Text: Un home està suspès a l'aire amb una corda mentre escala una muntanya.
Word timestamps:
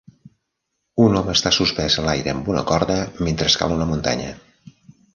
Un 1.07 1.17
home 1.19 1.35
està 1.37 1.51
suspès 1.59 1.99
a 2.03 2.07
l'aire 2.07 2.35
amb 2.39 2.51
una 2.55 2.65
corda 2.73 2.99
mentre 3.31 3.53
escala 3.55 3.81
una 3.81 3.93
muntanya. 3.95 4.37